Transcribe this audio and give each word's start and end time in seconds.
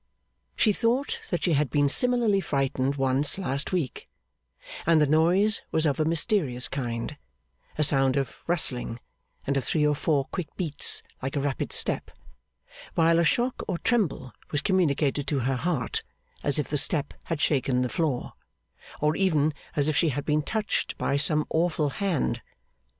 She 0.55 0.73
thought 0.73 1.19
that 1.29 1.43
she 1.43 1.53
had 1.53 1.69
been 1.69 1.87
similarly 1.87 2.41
frightened 2.41 2.95
once 2.95 3.37
last 3.37 3.71
week, 3.71 4.09
and 4.87 4.99
that 4.99 5.05
the 5.05 5.11
noise 5.11 5.61
was 5.71 5.85
of 5.85 5.99
a 5.99 6.05
mysterious 6.05 6.67
kind 6.67 7.17
a 7.77 7.83
sound 7.83 8.17
of 8.17 8.39
rustling 8.47 8.99
and 9.45 9.57
of 9.57 9.63
three 9.63 9.85
or 9.85 9.93
four 9.93 10.25
quick 10.31 10.47
beats 10.57 11.03
like 11.21 11.35
a 11.35 11.39
rapid 11.39 11.71
step; 11.71 12.09
while 12.95 13.19
a 13.19 13.23
shock 13.23 13.61
or 13.67 13.77
tremble 13.77 14.33
was 14.49 14.61
communicated 14.63 15.27
to 15.27 15.41
her 15.41 15.55
heart, 15.57 16.01
as 16.41 16.57
if 16.57 16.67
the 16.69 16.79
step 16.79 17.13
had 17.25 17.39
shaken 17.39 17.83
the 17.83 17.87
floor, 17.87 18.33
or 19.01 19.15
even 19.15 19.53
as 19.75 19.87
if 19.87 19.95
she 19.95 20.09
had 20.09 20.25
been 20.25 20.41
touched 20.41 20.97
by 20.97 21.15
some 21.15 21.45
awful 21.51 21.89
hand. 21.89 22.41